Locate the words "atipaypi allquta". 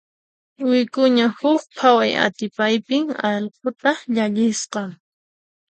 2.25-3.91